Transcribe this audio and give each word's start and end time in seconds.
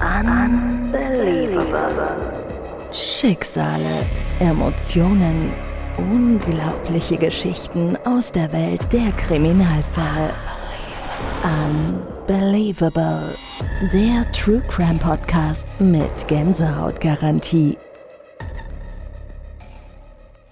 Unbelievable. 0.00 2.32
Schicksale, 2.92 4.06
Emotionen, 4.38 5.52
unglaubliche 5.96 7.16
Geschichten 7.16 7.96
aus 8.04 8.30
der 8.30 8.52
Welt 8.52 8.92
der 8.92 9.10
Kriminalfälle. 9.12 10.32
Unbelievable. 11.42 13.34
Der 13.92 14.30
True 14.30 14.62
Crime 14.68 15.00
Podcast 15.00 15.66
mit 15.80 16.28
Gänsehautgarantie. 16.28 17.76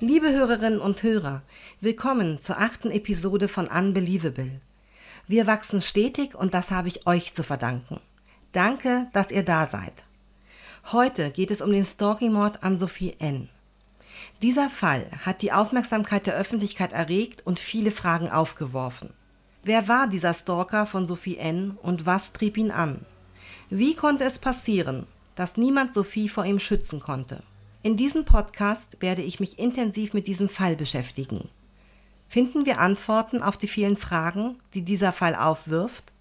Liebe 0.00 0.32
Hörerinnen 0.32 0.80
und 0.80 1.04
Hörer, 1.04 1.42
willkommen 1.80 2.40
zur 2.40 2.58
achten 2.58 2.90
Episode 2.90 3.46
von 3.46 3.68
Unbelievable. 3.68 4.60
Wir 5.28 5.46
wachsen 5.46 5.80
stetig 5.80 6.34
und 6.34 6.52
das 6.52 6.72
habe 6.72 6.88
ich 6.88 7.06
euch 7.06 7.32
zu 7.32 7.44
verdanken. 7.44 7.98
Danke, 8.56 9.08
dass 9.12 9.30
ihr 9.30 9.42
da 9.42 9.66
seid. 9.66 9.92
Heute 10.90 11.30
geht 11.30 11.50
es 11.50 11.60
um 11.60 11.70
den 11.72 11.84
Stalking-Mord 11.84 12.62
an 12.62 12.78
Sophie 12.78 13.14
N. 13.18 13.50
Dieser 14.40 14.70
Fall 14.70 15.10
hat 15.26 15.42
die 15.42 15.52
Aufmerksamkeit 15.52 16.26
der 16.26 16.36
Öffentlichkeit 16.36 16.94
erregt 16.94 17.46
und 17.46 17.60
viele 17.60 17.90
Fragen 17.90 18.30
aufgeworfen. 18.30 19.12
Wer 19.62 19.88
war 19.88 20.06
dieser 20.08 20.32
Stalker 20.32 20.86
von 20.86 21.06
Sophie 21.06 21.36
N. 21.36 21.76
und 21.82 22.06
was 22.06 22.32
trieb 22.32 22.56
ihn 22.56 22.70
an? 22.70 23.04
Wie 23.68 23.94
konnte 23.94 24.24
es 24.24 24.38
passieren, 24.38 25.06
dass 25.34 25.58
niemand 25.58 25.92
Sophie 25.92 26.30
vor 26.30 26.46
ihm 26.46 26.58
schützen 26.58 26.98
konnte? 26.98 27.42
In 27.82 27.98
diesem 27.98 28.24
Podcast 28.24 28.96
werde 29.00 29.20
ich 29.20 29.38
mich 29.38 29.58
intensiv 29.58 30.14
mit 30.14 30.26
diesem 30.26 30.48
Fall 30.48 30.76
beschäftigen. 30.76 31.50
Finden 32.30 32.64
wir 32.64 32.80
Antworten 32.80 33.42
auf 33.42 33.58
die 33.58 33.68
vielen 33.68 33.98
Fragen, 33.98 34.56
die 34.72 34.80
dieser 34.80 35.12
Fall 35.12 35.34
aufwirft? 35.34 36.14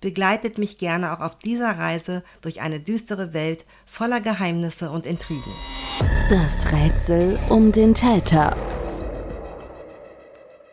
Begleitet 0.00 0.58
mich 0.58 0.78
gerne 0.78 1.12
auch 1.12 1.20
auf 1.20 1.38
dieser 1.38 1.78
Reise 1.78 2.22
durch 2.40 2.60
eine 2.60 2.80
düstere 2.80 3.32
Welt 3.32 3.64
voller 3.86 4.20
Geheimnisse 4.20 4.90
und 4.90 5.06
Intrigen. 5.06 5.52
Das 6.30 6.70
Rätsel 6.72 7.38
um 7.48 7.72
den 7.72 7.94
Täter. 7.94 8.56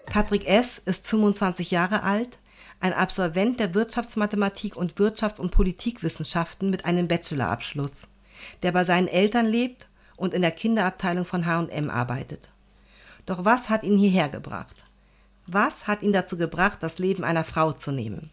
Patrick 0.05 0.47
S. 0.47 0.81
ist 0.85 1.07
25 1.07 1.71
Jahre 1.71 2.03
alt, 2.03 2.39
ein 2.79 2.93
Absolvent 2.93 3.59
der 3.59 3.73
Wirtschaftsmathematik 3.73 4.75
und 4.75 4.95
Wirtschafts- 4.95 5.39
und 5.39 5.51
Politikwissenschaften 5.51 6.69
mit 6.69 6.85
einem 6.85 7.07
Bachelorabschluss, 7.07 8.07
der 8.63 8.71
bei 8.71 8.83
seinen 8.83 9.07
Eltern 9.07 9.45
lebt 9.45 9.87
und 10.15 10.33
in 10.33 10.41
der 10.41 10.51
Kinderabteilung 10.51 11.25
von 11.25 11.45
H&M 11.45 11.89
arbeitet. 11.89 12.49
Doch 13.25 13.43
was 13.43 13.69
hat 13.69 13.83
ihn 13.83 13.97
hierher 13.97 14.29
gebracht? 14.29 14.85
Was 15.47 15.87
hat 15.87 16.01
ihn 16.01 16.13
dazu 16.13 16.37
gebracht, 16.37 16.79
das 16.81 16.99
Leben 16.99 17.23
einer 17.23 17.43
Frau 17.43 17.71
zu 17.71 17.91
nehmen? 17.91 18.29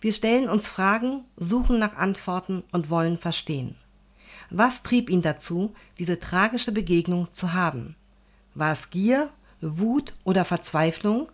Wir 0.00 0.12
stellen 0.12 0.48
uns 0.48 0.68
Fragen, 0.68 1.24
suchen 1.36 1.78
nach 1.78 1.96
Antworten 1.96 2.62
und 2.72 2.90
wollen 2.90 3.18
verstehen. 3.18 3.76
Was 4.50 4.82
trieb 4.82 5.10
ihn 5.10 5.22
dazu, 5.22 5.74
diese 5.98 6.20
tragische 6.20 6.72
Begegnung 6.72 7.32
zu 7.32 7.52
haben? 7.52 7.96
War 8.54 8.72
es 8.72 8.90
Gier, 8.90 9.30
Wut 9.60 10.14
oder 10.24 10.44
Verzweiflung? 10.44 11.28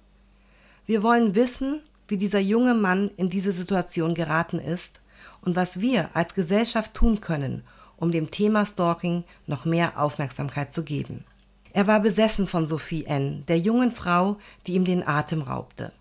Wir 0.86 1.02
wollen 1.02 1.34
wissen, 1.34 1.82
wie 2.08 2.16
dieser 2.16 2.40
junge 2.40 2.74
Mann 2.74 3.10
in 3.16 3.30
diese 3.30 3.52
Situation 3.52 4.14
geraten 4.14 4.58
ist 4.58 5.00
und 5.40 5.56
was 5.56 5.80
wir 5.80 6.10
als 6.14 6.34
Gesellschaft 6.34 6.94
tun 6.94 7.20
können, 7.20 7.64
um 7.96 8.12
dem 8.12 8.30
Thema 8.30 8.66
Stalking 8.66 9.24
noch 9.46 9.64
mehr 9.64 10.00
Aufmerksamkeit 10.00 10.72
zu 10.74 10.82
geben. 10.82 11.24
Er 11.72 11.86
war 11.86 12.00
besessen 12.00 12.46
von 12.46 12.68
Sophie 12.68 13.04
N., 13.04 13.44
der 13.46 13.58
jungen 13.58 13.90
Frau, 13.90 14.38
die 14.66 14.74
ihm 14.74 14.84
den 14.84 15.06
Atem 15.06 15.42
raubte. 15.42 15.92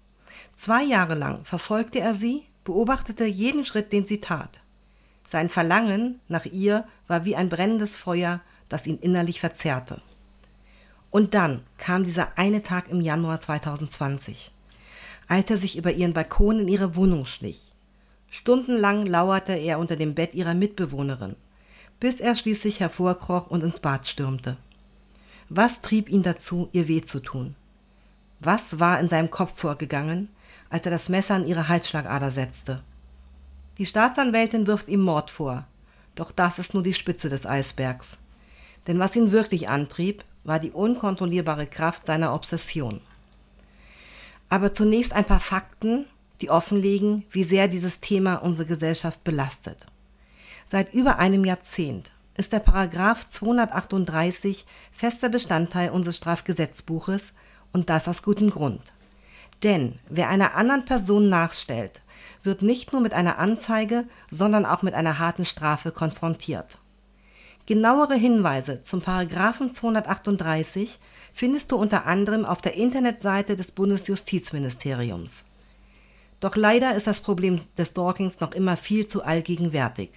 Zwei 0.55 0.83
Jahre 0.83 1.15
lang 1.15 1.45
verfolgte 1.45 1.99
er 1.99 2.15
sie, 2.15 2.43
beobachtete 2.63 3.25
jeden 3.25 3.65
Schritt, 3.65 3.91
den 3.91 4.05
sie 4.05 4.19
tat. 4.19 4.61
Sein 5.27 5.49
Verlangen 5.49 6.19
nach 6.27 6.45
ihr 6.45 6.85
war 7.07 7.25
wie 7.25 7.35
ein 7.35 7.49
brennendes 7.49 7.95
Feuer, 7.95 8.41
das 8.69 8.87
ihn 8.87 8.97
innerlich 8.99 9.39
verzerrte. 9.39 10.01
Und 11.09 11.33
dann 11.33 11.61
kam 11.77 12.05
dieser 12.05 12.37
eine 12.37 12.63
Tag 12.63 12.89
im 12.89 13.01
Januar 13.01 13.41
2020, 13.41 14.51
als 15.27 15.49
er 15.49 15.57
sich 15.57 15.77
über 15.77 15.91
ihren 15.91 16.13
Balkon 16.13 16.59
in 16.59 16.67
ihre 16.67 16.95
Wohnung 16.95 17.25
schlich. 17.25 17.71
Stundenlang 18.29 19.05
lauerte 19.05 19.53
er 19.53 19.77
unter 19.77 19.97
dem 19.97 20.15
Bett 20.15 20.33
ihrer 20.33 20.53
Mitbewohnerin, 20.53 21.35
bis 21.99 22.21
er 22.21 22.33
schließlich 22.33 22.79
hervorkroch 22.79 23.47
und 23.47 23.61
ins 23.63 23.79
Bad 23.79 24.07
stürmte. 24.07 24.57
Was 25.49 25.81
trieb 25.81 26.09
ihn 26.09 26.23
dazu, 26.23 26.69
ihr 26.71 26.87
weh 26.87 27.01
zu 27.01 27.19
tun? 27.19 27.55
Was 28.39 28.79
war 28.79 28.99
in 29.01 29.09
seinem 29.09 29.29
Kopf 29.29 29.59
vorgegangen, 29.59 30.29
als 30.71 30.85
er 30.85 30.91
das 30.91 31.09
Messer 31.09 31.35
an 31.35 31.45
ihre 31.45 31.67
Halsschlagader 31.67 32.31
setzte. 32.31 32.81
Die 33.77 33.85
Staatsanwältin 33.85 34.65
wirft 34.65 34.87
ihm 34.87 35.01
Mord 35.01 35.29
vor, 35.29 35.65
doch 36.15 36.31
das 36.31 36.57
ist 36.57 36.73
nur 36.73 36.81
die 36.81 36.93
Spitze 36.93 37.29
des 37.29 37.45
Eisbergs. 37.45 38.17
Denn 38.87 38.97
was 38.97 39.15
ihn 39.15 39.31
wirklich 39.31 39.69
antrieb, 39.69 40.23
war 40.43 40.59
die 40.59 40.71
unkontrollierbare 40.71 41.67
Kraft 41.67 42.07
seiner 42.07 42.33
Obsession. 42.33 43.01
Aber 44.49 44.73
zunächst 44.73 45.13
ein 45.13 45.25
paar 45.25 45.39
Fakten, 45.39 46.05
die 46.41 46.49
offenlegen, 46.49 47.25
wie 47.29 47.43
sehr 47.43 47.67
dieses 47.67 47.99
Thema 47.99 48.37
unsere 48.37 48.67
Gesellschaft 48.67 49.23
belastet. 49.23 49.85
Seit 50.67 50.93
über 50.93 51.19
einem 51.19 51.45
Jahrzehnt 51.45 52.11
ist 52.35 52.53
der 52.53 52.59
Paragraph 52.59 53.29
238 53.29 54.65
fester 54.91 55.29
Bestandteil 55.29 55.91
unseres 55.91 56.17
Strafgesetzbuches 56.17 57.33
und 57.71 57.89
das 57.89 58.07
aus 58.07 58.23
gutem 58.23 58.49
Grund. 58.49 58.81
Denn 59.63 59.99
wer 60.09 60.29
einer 60.29 60.55
anderen 60.55 60.85
Person 60.85 61.27
nachstellt, 61.27 62.01
wird 62.43 62.61
nicht 62.61 62.93
nur 62.93 63.01
mit 63.01 63.13
einer 63.13 63.37
Anzeige, 63.37 64.05
sondern 64.31 64.65
auch 64.65 64.81
mit 64.81 64.93
einer 64.93 65.19
harten 65.19 65.45
Strafe 65.45 65.91
konfrontiert. 65.91 66.77
Genauere 67.67 68.15
Hinweise 68.15 68.83
zum 68.83 69.01
Paragraphen 69.01 69.73
238 69.73 70.99
findest 71.33 71.71
du 71.71 71.77
unter 71.77 72.07
anderem 72.07 72.43
auf 72.43 72.61
der 72.61 72.73
Internetseite 72.73 73.55
des 73.55 73.71
Bundesjustizministeriums. 73.71 75.43
Doch 76.39 76.55
leider 76.55 76.95
ist 76.95 77.05
das 77.05 77.21
Problem 77.21 77.61
des 77.77 77.89
Stalkings 77.89 78.39
noch 78.39 78.53
immer 78.53 78.77
viel 78.77 79.05
zu 79.05 79.23
allgegenwärtig. 79.23 80.09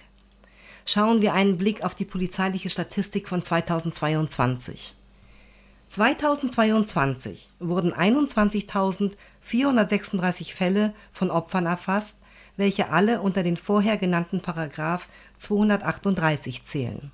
Schauen 0.85 1.21
wir 1.21 1.33
einen 1.33 1.57
Blick 1.57 1.83
auf 1.83 1.93
die 1.93 2.05
polizeiliche 2.05 2.69
Statistik 2.69 3.29
von 3.29 3.43
2022. 3.43 4.95
2022 5.89 7.49
wurden 7.59 7.93
21.436 7.93 10.53
Fälle 10.53 10.93
von 11.11 11.31
Opfern 11.31 11.65
erfasst, 11.65 12.15
welche 12.57 12.89
alle 12.89 13.21
unter 13.21 13.43
den 13.43 13.57
vorher 13.57 13.97
genannten 13.97 14.41
Paragraph 14.41 15.07
238 15.39 16.63
zählen. 16.63 17.11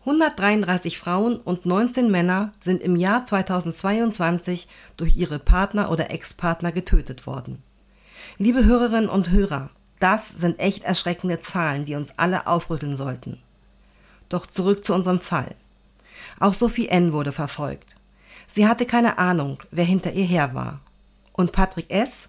133 0.00 0.98
Frauen 0.98 1.36
und 1.36 1.66
19 1.66 2.10
Männer 2.10 2.52
sind 2.60 2.80
im 2.80 2.94
Jahr 2.94 3.26
2022 3.26 4.68
durch 4.96 5.16
ihre 5.16 5.40
Partner 5.40 5.90
oder 5.90 6.10
Ex-Partner 6.10 6.70
getötet 6.70 7.26
worden. 7.26 7.62
Liebe 8.38 8.64
Hörerinnen 8.64 9.10
und 9.10 9.30
Hörer, 9.30 9.68
das 9.98 10.28
sind 10.28 10.60
echt 10.60 10.84
erschreckende 10.84 11.40
Zahlen, 11.40 11.86
die 11.86 11.96
uns 11.96 12.16
alle 12.18 12.46
aufrütteln 12.46 12.96
sollten. 12.96 13.42
Doch 14.28 14.46
zurück 14.46 14.84
zu 14.84 14.94
unserem 14.94 15.18
Fall. 15.18 15.56
Auch 16.40 16.54
Sophie 16.54 16.88
N. 16.88 17.12
wurde 17.12 17.32
verfolgt. 17.32 17.96
Sie 18.46 18.66
hatte 18.66 18.86
keine 18.86 19.18
Ahnung, 19.18 19.62
wer 19.70 19.84
hinter 19.84 20.12
ihr 20.12 20.24
her 20.24 20.54
war. 20.54 20.80
Und 21.32 21.52
Patrick 21.52 21.90
S.? 21.90 22.28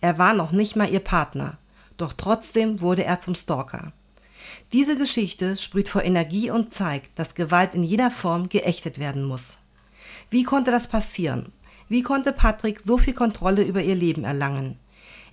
Er 0.00 0.18
war 0.18 0.32
noch 0.32 0.52
nicht 0.52 0.76
mal 0.76 0.88
ihr 0.88 1.00
Partner, 1.00 1.58
doch 1.96 2.12
trotzdem 2.12 2.80
wurde 2.80 3.04
er 3.04 3.20
zum 3.20 3.34
Stalker. 3.34 3.92
Diese 4.72 4.96
Geschichte 4.96 5.56
sprüht 5.56 5.88
vor 5.88 6.04
Energie 6.04 6.50
und 6.50 6.72
zeigt, 6.72 7.18
dass 7.18 7.34
Gewalt 7.34 7.74
in 7.74 7.82
jeder 7.82 8.10
Form 8.10 8.48
geächtet 8.48 8.98
werden 8.98 9.24
muss. 9.24 9.58
Wie 10.30 10.44
konnte 10.44 10.70
das 10.70 10.86
passieren? 10.86 11.52
Wie 11.88 12.02
konnte 12.02 12.32
Patrick 12.32 12.82
so 12.84 12.98
viel 12.98 13.14
Kontrolle 13.14 13.62
über 13.62 13.82
ihr 13.82 13.96
Leben 13.96 14.24
erlangen? 14.24 14.78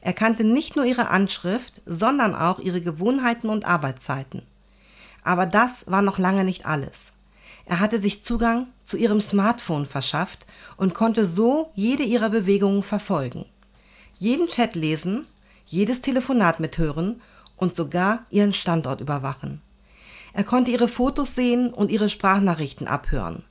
Er 0.01 0.13
kannte 0.13 0.43
nicht 0.43 0.75
nur 0.75 0.85
ihre 0.85 1.09
Anschrift, 1.09 1.81
sondern 1.85 2.35
auch 2.35 2.59
ihre 2.59 2.81
Gewohnheiten 2.81 3.49
und 3.49 3.65
Arbeitszeiten. 3.65 4.43
Aber 5.23 5.45
das 5.45 5.83
war 5.87 6.01
noch 6.01 6.17
lange 6.17 6.43
nicht 6.43 6.65
alles. 6.65 7.11
Er 7.65 7.79
hatte 7.79 7.99
sich 7.99 8.23
Zugang 8.23 8.67
zu 8.83 8.95
ihrem 8.95 9.21
Smartphone 9.21 9.85
verschafft 9.85 10.45
und 10.77 10.93
konnte 10.93 11.25
so 11.25 11.71
jede 11.73 12.03
ihrer 12.03 12.29
Bewegungen 12.29 12.83
verfolgen. 12.83 13.45
Jeden 14.19 14.47
Chat 14.47 14.75
lesen, 14.75 15.27
jedes 15.65 16.01
Telefonat 16.01 16.59
mithören 16.59 17.21
und 17.57 17.75
sogar 17.75 18.25
ihren 18.29 18.53
Standort 18.53 19.01
überwachen. 19.01 19.61
Er 20.33 20.43
konnte 20.43 20.69
ihre 20.69 20.87
Fotos 20.87 21.33
sehen 21.33 21.73
und 21.73 21.91
ihre 21.91 22.09
Sprachnachrichten 22.09 22.87
abhören. 22.87 23.43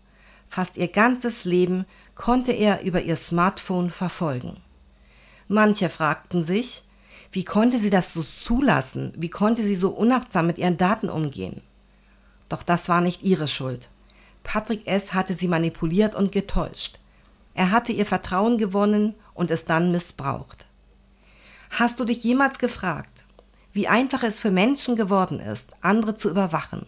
Fast 0.49 0.77
ihr 0.77 0.89
ganzes 0.89 1.45
Leben 1.45 1.87
konnte 2.15 2.53
er 2.53 2.83
über 2.83 3.03
ihr 3.03 3.17
Smartphone 3.17 3.91
verfolgen. 3.91 4.59
Manche 5.49 5.89
fragten 5.89 6.45
sich, 6.45 6.85
wie 7.33 7.45
konnte 7.45 7.79
sie 7.79 7.91
das 7.91 8.15
so 8.15 8.23
zulassen? 8.23 9.13
Wie 9.17 9.31
konnte 9.31 9.63
sie 9.63 9.75
so 9.75 9.91
unachtsam 9.91 10.47
mit 10.47 10.59
ihren 10.59 10.77
Daten 10.77 11.09
umgehen? 11.09 11.63
Doch 12.49 12.63
das 12.63 12.89
war 12.89 13.01
nicht 13.01 13.23
ihre 13.25 13.49
Schuld. 13.49 13.89
Patrick 14.45 14.87
S. 14.87 15.13
hatte 15.13 15.35
sie 15.35 15.49
manipuliert 15.49 16.15
und 16.15 16.31
getäuscht. 16.31 17.01
Er 17.55 17.73
hatte 17.73 17.91
ihr 17.91 18.07
Vertrauen 18.07 18.59
gewonnen 18.59 19.15
und 19.35 19.51
es 19.51 19.65
dann 19.65 19.91
missbraucht. 19.91 20.67
Hast 21.71 21.99
du 21.99 22.05
dich 22.05 22.23
jemals 22.23 22.61
gefragt, 22.61 23.25
wie 23.73 23.89
einfach 23.89 24.23
es 24.23 24.39
für 24.39 24.53
Menschen 24.53 24.95
geworden 24.95 25.41
ist, 25.41 25.71
andere 25.81 26.17
zu 26.17 26.31
überwachen. 26.31 26.87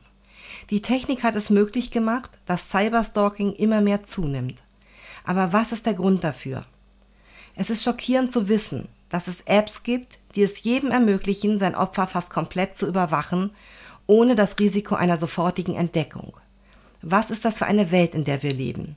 Die 0.70 0.82
Technik 0.82 1.24
hat 1.24 1.34
es 1.34 1.50
möglich 1.50 1.90
gemacht, 1.90 2.30
dass 2.46 2.70
Cyberstalking 2.70 3.52
immer 3.52 3.80
mehr 3.80 4.04
zunimmt. 4.04 4.62
Aber 5.24 5.52
was 5.52 5.72
ist 5.72 5.86
der 5.86 5.94
Grund 5.94 6.22
dafür? 6.22 6.64
Es 7.56 7.70
ist 7.70 7.82
schockierend 7.82 8.32
zu 8.32 8.48
wissen, 8.48 8.88
dass 9.08 9.26
es 9.26 9.40
Apps 9.42 9.82
gibt, 9.82 10.18
die 10.34 10.42
es 10.42 10.62
jedem 10.62 10.90
ermöglichen, 10.90 11.58
sein 11.58 11.74
Opfer 11.74 12.06
fast 12.06 12.30
komplett 12.30 12.76
zu 12.76 12.86
überwachen, 12.86 13.50
ohne 14.06 14.36
das 14.36 14.58
Risiko 14.58 14.94
einer 14.94 15.16
sofortigen 15.16 15.74
Entdeckung. 15.74 16.36
Was 17.08 17.30
ist 17.30 17.44
das 17.44 17.58
für 17.58 17.66
eine 17.66 17.92
Welt, 17.92 18.16
in 18.16 18.24
der 18.24 18.42
wir 18.42 18.52
leben? 18.52 18.96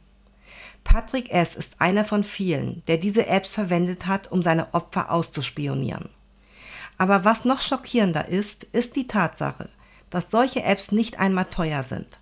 Patrick 0.84 1.30
S. 1.30 1.54
ist 1.54 1.80
einer 1.80 2.06
von 2.06 2.24
vielen, 2.24 2.82
der 2.88 2.98
diese 2.98 3.28
Apps 3.28 3.54
verwendet 3.54 4.08
hat, 4.08 4.32
um 4.32 4.42
seine 4.42 4.74
Opfer 4.74 5.12
auszuspionieren. 5.12 6.10
Aber 6.98 7.24
was 7.24 7.46
noch 7.46 7.62
schockierender 7.62 8.28
ist, 8.28 8.64
ist 8.64 8.96
die 8.96 9.06
Tatsache, 9.06 9.70
dass 10.10 10.32
solche 10.32 10.64
Apps 10.64 10.92
nicht 10.92 11.20
einmal 11.20 11.46
teuer 11.46 11.84
sind. 11.84 12.18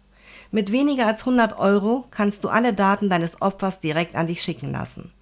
Mit 0.51 0.74
weniger 0.74 1.07
als 1.07 1.22
100 1.22 1.57
Euro 1.57 2.06
kannst 2.12 2.44
du 2.44 2.50
alle 2.50 2.74
Daten 2.74 3.10
deines 3.10 3.42
Opfers 3.42 3.80
direkt 3.80 4.16
an 4.16 4.28
dich 4.28 4.42
schicken 4.42 4.74
lassen. 4.74 5.13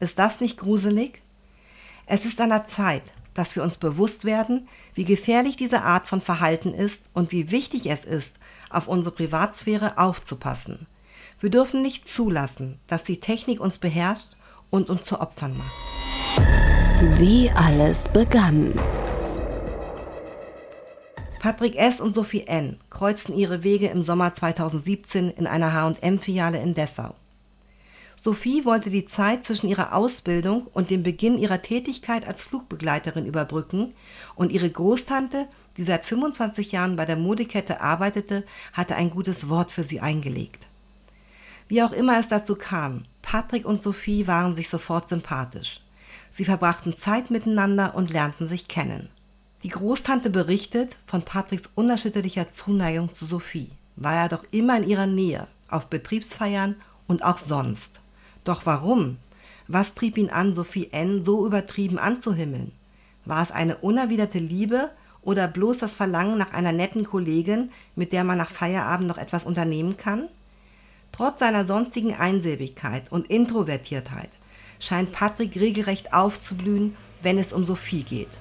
Ist 0.00 0.18
das 0.18 0.40
nicht 0.40 0.56
gruselig? 0.56 1.20
Es 2.06 2.24
ist 2.24 2.40
an 2.40 2.48
der 2.48 2.66
Zeit, 2.66 3.12
dass 3.34 3.56
wir 3.56 3.62
uns 3.62 3.76
bewusst 3.76 4.24
werden, 4.24 4.68
wie 4.94 5.04
gefährlich 5.04 5.56
diese 5.56 5.82
Art 5.82 6.08
von 6.08 6.22
Verhalten 6.22 6.72
ist 6.72 7.02
und 7.12 7.30
wie 7.30 7.50
wichtig 7.50 7.90
es 7.90 8.06
ist, 8.06 8.32
auf 8.74 8.88
unsere 8.88 9.14
Privatsphäre 9.14 9.98
aufzupassen. 9.98 10.86
Wir 11.40 11.50
dürfen 11.50 11.82
nicht 11.82 12.08
zulassen, 12.08 12.78
dass 12.86 13.04
die 13.04 13.20
Technik 13.20 13.60
uns 13.60 13.78
beherrscht 13.78 14.30
und 14.70 14.88
uns 14.88 15.04
zu 15.04 15.20
Opfern 15.20 15.56
macht. 15.56 17.18
Wie 17.18 17.50
alles 17.50 18.08
begann. 18.08 18.72
Patrick 21.38 21.76
S. 21.76 22.00
und 22.00 22.14
Sophie 22.14 22.46
N. 22.46 22.78
kreuzten 22.88 23.34
ihre 23.34 23.62
Wege 23.62 23.88
im 23.88 24.02
Sommer 24.02 24.34
2017 24.34 25.28
in 25.28 25.46
einer 25.46 25.74
H&M-Filiale 25.74 26.58
in 26.58 26.72
Dessau. 26.72 27.14
Sophie 28.22 28.64
wollte 28.64 28.88
die 28.88 29.04
Zeit 29.04 29.44
zwischen 29.44 29.68
ihrer 29.68 29.92
Ausbildung 29.94 30.66
und 30.72 30.88
dem 30.88 31.02
Beginn 31.02 31.36
ihrer 31.36 31.60
Tätigkeit 31.60 32.26
als 32.26 32.42
Flugbegleiterin 32.44 33.26
überbrücken 33.26 33.92
und 34.34 34.50
ihre 34.50 34.70
Großtante, 34.70 35.46
die 35.76 35.84
seit 35.84 36.06
25 36.06 36.72
Jahren 36.72 36.96
bei 36.96 37.04
der 37.04 37.16
Modekette 37.16 37.80
arbeitete, 37.80 38.44
hatte 38.72 38.96
ein 38.96 39.10
gutes 39.10 39.48
Wort 39.48 39.72
für 39.72 39.84
sie 39.84 40.00
eingelegt. 40.00 40.66
Wie 41.68 41.82
auch 41.82 41.92
immer 41.92 42.18
es 42.18 42.28
dazu 42.28 42.54
kam, 42.54 43.04
Patrick 43.22 43.64
und 43.64 43.82
Sophie 43.82 44.26
waren 44.26 44.54
sich 44.54 44.68
sofort 44.68 45.08
sympathisch. 45.08 45.80
Sie 46.30 46.44
verbrachten 46.44 46.96
Zeit 46.96 47.30
miteinander 47.30 47.94
und 47.94 48.10
lernten 48.10 48.46
sich 48.46 48.68
kennen. 48.68 49.08
Die 49.62 49.70
Großtante 49.70 50.28
berichtet 50.28 50.98
von 51.06 51.22
Patricks 51.22 51.70
unerschütterlicher 51.74 52.52
Zuneigung 52.52 53.14
zu 53.14 53.24
Sophie. 53.24 53.70
War 53.96 54.14
er 54.14 54.28
doch 54.28 54.44
immer 54.50 54.76
in 54.76 54.88
ihrer 54.88 55.06
Nähe, 55.06 55.46
auf 55.68 55.86
Betriebsfeiern 55.86 56.76
und 57.06 57.24
auch 57.24 57.38
sonst. 57.38 58.00
Doch 58.44 58.66
warum? 58.66 59.16
Was 59.66 59.94
trieb 59.94 60.18
ihn 60.18 60.28
an, 60.28 60.54
Sophie 60.54 60.90
N. 60.92 61.24
so 61.24 61.46
übertrieben 61.46 61.98
anzuhimmeln? 61.98 62.72
War 63.24 63.42
es 63.42 63.50
eine 63.50 63.76
unerwiderte 63.76 64.38
Liebe 64.38 64.90
oder 65.24 65.48
bloß 65.48 65.78
das 65.78 65.94
Verlangen 65.94 66.38
nach 66.38 66.52
einer 66.52 66.72
netten 66.72 67.04
Kollegin, 67.04 67.70
mit 67.96 68.12
der 68.12 68.24
man 68.24 68.38
nach 68.38 68.50
Feierabend 68.50 69.08
noch 69.08 69.18
etwas 69.18 69.44
unternehmen 69.44 69.96
kann? 69.96 70.28
Trotz 71.12 71.40
seiner 71.40 71.66
sonstigen 71.66 72.14
Einsilbigkeit 72.14 73.10
und 73.10 73.28
Introvertiertheit 73.28 74.30
scheint 74.80 75.12
Patrick 75.12 75.56
regelrecht 75.56 76.12
aufzublühen, 76.12 76.96
wenn 77.22 77.38
es 77.38 77.52
um 77.52 77.64
Sophie 77.64 78.02
geht. 78.02 78.38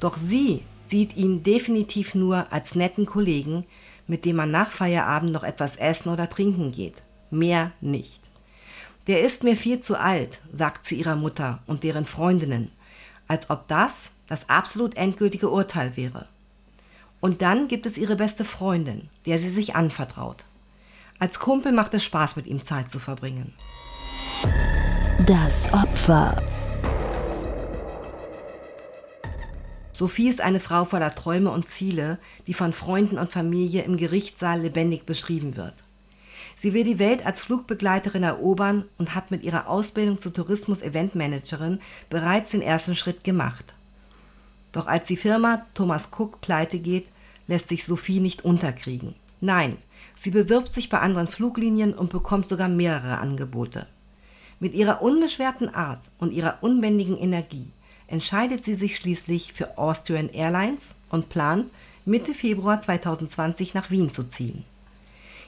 Doch 0.00 0.16
sie 0.16 0.62
sieht 0.88 1.16
ihn 1.16 1.42
definitiv 1.42 2.14
nur 2.14 2.52
als 2.52 2.74
netten 2.74 3.06
Kollegen, 3.06 3.64
mit 4.06 4.24
dem 4.24 4.36
man 4.36 4.50
nach 4.50 4.70
Feierabend 4.70 5.32
noch 5.32 5.42
etwas 5.44 5.76
essen 5.76 6.10
oder 6.10 6.28
trinken 6.28 6.72
geht. 6.72 7.02
Mehr 7.30 7.72
nicht. 7.80 8.28
Der 9.06 9.20
ist 9.22 9.42
mir 9.42 9.56
viel 9.56 9.80
zu 9.80 9.98
alt, 9.98 10.40
sagt 10.52 10.84
sie 10.84 10.96
ihrer 10.96 11.16
Mutter 11.16 11.62
und 11.66 11.82
deren 11.82 12.04
Freundinnen, 12.04 12.70
als 13.26 13.48
ob 13.50 13.68
das 13.68 14.10
das 14.28 14.48
absolut 14.48 14.96
endgültige 14.96 15.50
Urteil 15.50 15.96
wäre. 15.96 16.28
Und 17.20 17.42
dann 17.42 17.66
gibt 17.66 17.86
es 17.86 17.98
ihre 17.98 18.14
beste 18.14 18.44
Freundin, 18.44 19.08
der 19.26 19.38
sie 19.40 19.50
sich 19.50 19.74
anvertraut. 19.74 20.44
Als 21.18 21.40
Kumpel 21.40 21.72
macht 21.72 21.94
es 21.94 22.04
Spaß, 22.04 22.36
mit 22.36 22.46
ihm 22.46 22.64
Zeit 22.64 22.92
zu 22.92 23.00
verbringen. 23.00 23.54
Das 25.26 25.72
Opfer. 25.72 26.40
Sophie 29.92 30.28
ist 30.28 30.40
eine 30.40 30.60
Frau 30.60 30.84
voller 30.84 31.12
Träume 31.12 31.50
und 31.50 31.68
Ziele, 31.68 32.18
die 32.46 32.54
von 32.54 32.72
Freunden 32.72 33.18
und 33.18 33.32
Familie 33.32 33.82
im 33.82 33.96
Gerichtssaal 33.96 34.60
lebendig 34.60 35.06
beschrieben 35.06 35.56
wird. 35.56 35.74
Sie 36.54 36.72
will 36.72 36.84
die 36.84 37.00
Welt 37.00 37.26
als 37.26 37.42
Flugbegleiterin 37.42 38.22
erobern 38.22 38.84
und 38.96 39.16
hat 39.16 39.32
mit 39.32 39.42
ihrer 39.42 39.68
Ausbildung 39.68 40.20
zur 40.20 40.32
Tourismus-Eventmanagerin 40.32 41.80
bereits 42.10 42.52
den 42.52 42.62
ersten 42.62 42.94
Schritt 42.94 43.24
gemacht. 43.24 43.74
Doch 44.78 44.86
als 44.86 45.08
die 45.08 45.16
Firma 45.16 45.66
Thomas 45.74 46.08
Cook 46.16 46.40
pleite 46.40 46.78
geht, 46.78 47.08
lässt 47.48 47.66
sich 47.66 47.84
Sophie 47.84 48.20
nicht 48.20 48.44
unterkriegen. 48.44 49.16
Nein, 49.40 49.76
sie 50.14 50.30
bewirbt 50.30 50.72
sich 50.72 50.88
bei 50.88 51.00
anderen 51.00 51.26
Fluglinien 51.26 51.94
und 51.94 52.10
bekommt 52.10 52.48
sogar 52.48 52.68
mehrere 52.68 53.18
Angebote. 53.18 53.88
Mit 54.60 54.74
ihrer 54.74 55.02
unbeschwerten 55.02 55.74
Art 55.74 55.98
und 56.18 56.32
ihrer 56.32 56.58
unbändigen 56.60 57.18
Energie 57.18 57.72
entscheidet 58.06 58.64
sie 58.64 58.74
sich 58.74 58.94
schließlich 58.94 59.52
für 59.52 59.78
Austrian 59.78 60.28
Airlines 60.28 60.94
und 61.10 61.28
plant, 61.28 61.66
Mitte 62.04 62.32
Februar 62.32 62.80
2020 62.80 63.74
nach 63.74 63.90
Wien 63.90 64.12
zu 64.12 64.28
ziehen. 64.28 64.64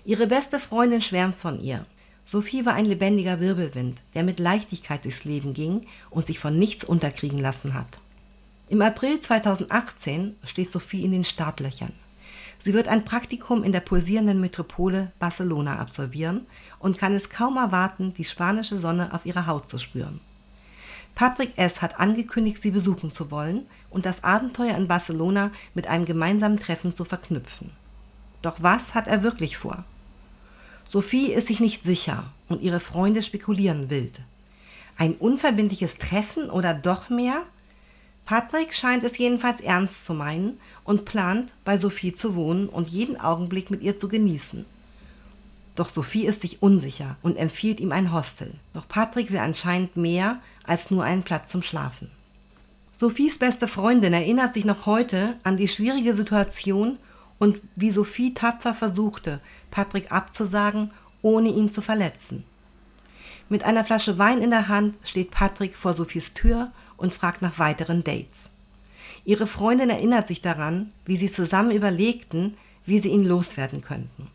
Ihre 0.05 0.27
beste 0.27 0.59
Freundin 0.59 1.03
schwärmt 1.03 1.37
von 1.37 1.61
ihr. 1.61 1.87
Sophie 2.27 2.67
war 2.67 2.75
ein 2.75 2.87
lebendiger 2.87 3.39
Wirbelwind, 3.39 4.01
der 4.17 4.25
mit 4.25 4.41
Leichtigkeit 4.41 5.05
durchs 5.05 5.23
Leben 5.23 5.55
ging 5.55 5.87
und 6.11 6.27
sich 6.27 6.41
von 6.41 6.59
nichts 6.59 6.83
unterkriegen 6.83 7.39
lassen 7.39 7.75
hat. 7.75 8.01
Im 8.71 8.83
April 8.83 9.19
2018 9.19 10.37
steht 10.45 10.71
Sophie 10.71 11.05
in 11.05 11.11
den 11.11 11.25
Startlöchern. 11.25 11.93
Sie 12.61 12.73
wird 12.73 12.87
ein 12.87 13.05
Praktikum 13.05 13.65
in 13.65 13.73
der 13.73 13.81
pulsierenden 13.81 14.41
Metropole 14.41 15.11
Barcelona 15.19 15.81
absolvieren 15.81 16.47
und 16.79 16.97
kann 16.97 17.13
es 17.17 17.31
kaum 17.31 17.57
erwarten, 17.57 18.15
die 18.15 18.23
spanische 18.23 18.79
Sonne 18.79 19.13
auf 19.13 19.27
ihrer 19.27 19.49
Haut 19.49 19.69
zu 19.69 19.79
spüren. 19.79 20.21
Patrick 21.17 21.59
S. 21.59 21.83
hat 21.83 21.99
angekündigt, 21.99 22.63
sie 22.63 22.71
besuchen 22.71 23.13
zu 23.13 23.33
wollen 23.33 23.67
und 23.91 24.07
das 24.07 24.23
Abenteuer 24.23 24.77
in 24.77 24.87
Barcelona 24.87 25.51
mit 25.75 25.89
einem 25.89 26.05
gemeinsamen 26.05 26.61
Treffen 26.61 26.95
zu 26.95 27.05
verknüpfen. 27.05 27.73
Doch 28.41 28.63
was 28.63 28.95
hat 28.95 29.09
er 29.09 29.25
wirklich 29.25 29.57
vor? 29.57 29.85
Sophie 30.89 31.33
ist 31.33 31.49
sich 31.49 31.59
nicht 31.59 31.83
sicher 31.83 32.33
und 32.49 32.63
ihre 32.63 32.79
Freunde 32.79 33.25
spekulieren 33.25 33.91
wild. 33.91 34.21
Ein 34.97 35.15
unverbindliches 35.15 35.99
Treffen 35.99 36.49
oder 36.49 36.73
doch 36.73 37.11
mehr? 37.11 37.43
Patrick 38.31 38.75
scheint 38.75 39.03
es 39.03 39.19
jedenfalls 39.19 39.61
ernst 39.61 40.07
zu 40.07 40.15
meinen 40.15 40.61
und 40.85 41.05
plant, 41.05 41.51
bei 41.65 41.79
Sophie 41.79 42.15
zu 42.15 42.37
wohnen 42.37 42.69
und 42.69 42.89
jeden 42.89 43.21
Augenblick 43.21 43.73
mit 43.73 43.83
ihr 43.83 43.99
zu 43.99 44.07
genießen. 44.07 44.67
Doch 45.75 45.91
Sophie 45.91 46.27
ist 46.27 46.43
sich 46.43 46.63
unsicher 46.63 47.17
und 47.23 47.37
empfiehlt 47.37 47.81
ihm 47.81 47.91
ein 47.91 48.13
Hostel. 48.13 48.55
Doch 48.73 48.87
Patrick 48.87 49.33
will 49.33 49.41
anscheinend 49.41 49.97
mehr 49.97 50.39
als 50.63 50.93
nur 50.93 51.03
einen 51.03 51.25
Platz 51.25 51.51
zum 51.51 51.65
Schlafen. 51.65 52.09
Sophies 52.97 53.37
beste 53.37 53.67
Freundin 53.67 54.13
erinnert 54.13 54.55
sich 54.55 54.65
noch 54.65 54.87
heute 54.87 55.37
an 55.43 55.57
die 55.57 55.67
schwierige 55.67 56.15
Situation 56.15 57.01
und 57.41 57.61
wie 57.75 57.91
Sophie 57.91 58.33
tapfer 58.33 58.75
versuchte, 58.75 59.41
Patrick 59.73 60.13
abzusagen, 60.13 60.93
ohne 61.21 61.49
ihn 61.49 61.73
zu 61.73 61.83
verletzen. 61.83 62.45
Mit 63.49 63.65
einer 63.65 63.85
Flasche 63.85 64.19
Wein 64.19 64.41
in 64.41 64.51
der 64.51 64.69
Hand 64.69 64.95
steht 65.03 65.33
Patrick 65.33 65.75
vor 65.75 65.95
Sophies 65.95 66.33
Tür 66.33 66.71
und 67.01 67.13
fragt 67.13 67.43
nach 67.43 67.59
weiteren 67.59 68.05
Dates. 68.05 68.51
Ihre 69.25 69.47
Freundin 69.47 69.91
erinnert 69.91 70.29
sich 70.29 70.41
daran, 70.41 70.89
wie 71.05 71.17
sie 71.17 71.31
zusammen 71.31 71.73
überlegten, 71.73 72.57
wie 72.87 73.01
sie 73.01 73.11
ihn 73.11 73.25
loswerden 73.25 73.83
könnten. 73.83 74.29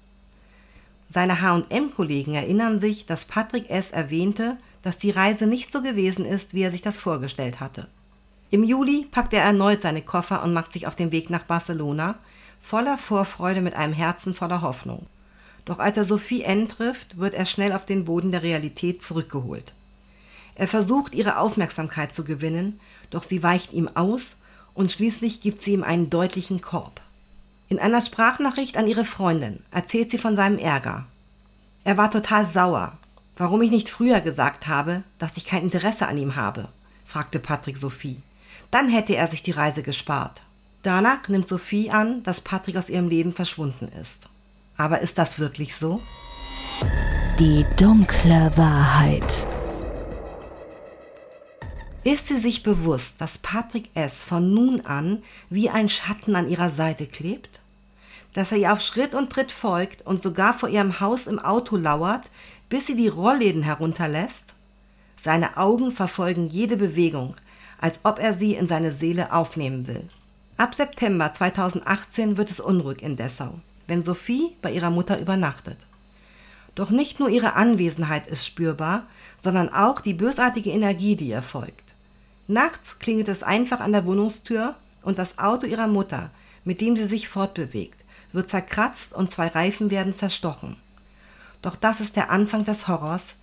Seine 1.09 1.41
H&M-Kollegen 1.41 2.33
erinnern 2.33 2.79
sich, 2.79 3.05
dass 3.05 3.25
Patrick 3.25 3.69
S. 3.69 3.91
erwähnte, 3.91 4.57
dass 4.81 4.97
die 4.97 5.11
Reise 5.11 5.47
nicht 5.47 5.71
so 5.71 5.81
gewesen 5.81 6.25
ist, 6.25 6.53
wie 6.53 6.61
er 6.61 6.71
sich 6.71 6.81
das 6.81 6.97
vorgestellt 6.97 7.59
hatte. 7.59 7.87
Im 8.51 8.63
Juli 8.63 9.07
packt 9.09 9.33
er 9.33 9.43
erneut 9.43 9.81
seine 9.81 10.01
Koffer 10.01 10.43
und 10.43 10.53
macht 10.53 10.73
sich 10.73 10.87
auf 10.87 10.95
den 10.95 11.11
Weg 11.11 11.29
nach 11.29 11.43
Barcelona, 11.43 12.15
voller 12.61 12.97
Vorfreude 12.97 13.61
mit 13.61 13.75
einem 13.75 13.93
Herzen 13.93 14.33
voller 14.33 14.61
Hoffnung. 14.61 15.07
Doch 15.65 15.79
als 15.79 15.97
er 15.97 16.05
Sophie 16.05 16.43
N. 16.43 16.67
trifft, 16.67 17.17
wird 17.17 17.33
er 17.33 17.45
schnell 17.45 17.73
auf 17.73 17.85
den 17.85 18.05
Boden 18.05 18.31
der 18.31 18.43
Realität 18.43 19.01
zurückgeholt. 19.01 19.73
Er 20.55 20.67
versucht, 20.67 21.13
ihre 21.13 21.37
Aufmerksamkeit 21.37 22.15
zu 22.15 22.23
gewinnen, 22.23 22.79
doch 23.09 23.23
sie 23.23 23.43
weicht 23.43 23.73
ihm 23.73 23.89
aus 23.93 24.37
und 24.73 24.91
schließlich 24.91 25.41
gibt 25.41 25.61
sie 25.61 25.73
ihm 25.73 25.83
einen 25.83 26.09
deutlichen 26.09 26.61
Korb. 26.61 27.01
In 27.67 27.79
einer 27.79 28.01
Sprachnachricht 28.01 28.77
an 28.77 28.87
ihre 28.87 29.05
Freundin 29.05 29.59
erzählt 29.71 30.11
sie 30.11 30.17
von 30.17 30.35
seinem 30.35 30.59
Ärger. 30.59 31.05
Er 31.83 31.97
war 31.97 32.09
total 32.11 32.45
sauer. 32.45 32.97
Warum 33.37 33.61
ich 33.61 33.71
nicht 33.71 33.89
früher 33.89 34.21
gesagt 34.21 34.67
habe, 34.67 35.03
dass 35.19 35.35
ich 35.37 35.45
kein 35.45 35.63
Interesse 35.63 36.07
an 36.07 36.17
ihm 36.17 36.35
habe, 36.35 36.69
fragte 37.05 37.39
Patrick 37.39 37.77
Sophie. 37.77 38.21
Dann 38.71 38.87
hätte 38.89 39.15
er 39.15 39.27
sich 39.27 39.43
die 39.43 39.51
Reise 39.51 39.83
gespart. 39.83 40.41
Danach 40.83 41.27
nimmt 41.27 41.47
Sophie 41.47 41.89
an, 41.89 42.23
dass 42.23 42.41
Patrick 42.41 42.77
aus 42.77 42.89
ihrem 42.89 43.09
Leben 43.09 43.33
verschwunden 43.33 43.89
ist. 44.01 44.27
Aber 44.77 45.01
ist 45.01 45.17
das 45.17 45.39
wirklich 45.39 45.75
so? 45.75 46.01
Die 47.39 47.65
dunkle 47.77 48.51
Wahrheit. 48.55 49.45
Ist 52.05 52.27
sie 52.27 52.37
sich 52.37 52.61
bewusst, 52.61 53.15
dass 53.17 53.39
Patrick 53.39 53.89
S. 53.95 54.23
von 54.23 54.53
nun 54.53 54.81
an 54.81 55.23
wie 55.49 55.71
ein 55.71 55.89
Schatten 55.89 56.35
an 56.35 56.47
ihrer 56.47 56.69
Seite 56.69 57.07
klebt? 57.07 57.61
Dass 58.33 58.51
er 58.51 58.59
ihr 58.59 58.73
auf 58.73 58.81
Schritt 58.81 59.15
und 59.15 59.31
Tritt 59.31 59.51
folgt 59.51 60.03
und 60.03 60.21
sogar 60.21 60.53
vor 60.53 60.69
ihrem 60.69 60.99
Haus 60.99 61.25
im 61.25 61.39
Auto 61.39 61.77
lauert, 61.77 62.29
bis 62.69 62.85
sie 62.85 62.95
die 62.95 63.07
Rollläden 63.07 63.63
herunterlässt? 63.63 64.53
Seine 65.19 65.57
Augen 65.57 65.91
verfolgen 65.91 66.47
jede 66.47 66.77
Bewegung, 66.77 67.33
als 67.81 67.99
ob 68.03 68.19
er 68.19 68.35
sie 68.35 68.53
in 68.53 68.67
seine 68.67 68.91
Seele 68.91 69.33
aufnehmen 69.33 69.87
will. 69.87 70.07
Ab 70.57 70.75
September 70.75 71.33
2018 71.33 72.37
wird 72.37 72.51
es 72.51 72.59
unruhig 72.59 73.01
in 73.01 73.15
Dessau, 73.15 73.55
wenn 73.87 74.05
Sophie 74.05 74.55
bei 74.61 74.71
ihrer 74.71 74.91
Mutter 74.91 75.19
übernachtet. 75.19 75.79
Doch 76.75 76.91
nicht 76.91 77.19
nur 77.19 77.29
ihre 77.29 77.53
Anwesenheit 77.53 78.27
ist 78.27 78.45
spürbar, 78.45 79.07
sondern 79.41 79.69
auch 79.69 80.01
die 80.01 80.13
bösartige 80.13 80.69
Energie, 80.69 81.15
die 81.15 81.29
ihr 81.29 81.41
folgt. 81.41 81.84
Nachts 82.47 82.99
klingelt 82.99 83.27
es 83.27 83.43
einfach 83.43 83.79
an 83.79 83.91
der 83.91 84.05
Wohnungstür 84.05 84.75
und 85.01 85.17
das 85.17 85.39
Auto 85.39 85.65
ihrer 85.65 85.87
Mutter, 85.87 86.29
mit 86.63 86.81
dem 86.81 86.95
sie 86.95 87.07
sich 87.07 87.27
fortbewegt, 87.27 88.03
wird 88.33 88.49
zerkratzt 88.49 89.13
und 89.13 89.31
zwei 89.31 89.47
Reifen 89.47 89.89
werden 89.89 90.15
zerstochen. 90.15 90.75
Doch 91.61 91.75
das 91.75 91.99
ist 91.99 92.15
der 92.15 92.29
Anfang 92.29 92.65
des 92.65 92.87
Horrors, 92.87 93.33